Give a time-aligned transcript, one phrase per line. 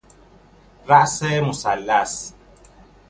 [0.87, 2.33] راس مثلث